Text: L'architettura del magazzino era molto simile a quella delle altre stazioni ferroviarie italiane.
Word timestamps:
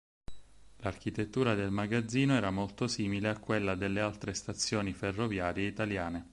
L'architettura 0.77 1.53
del 1.53 1.69
magazzino 1.69 2.33
era 2.33 2.49
molto 2.49 2.87
simile 2.87 3.29
a 3.29 3.37
quella 3.37 3.75
delle 3.75 4.01
altre 4.01 4.33
stazioni 4.33 4.93
ferroviarie 4.93 5.67
italiane. 5.67 6.27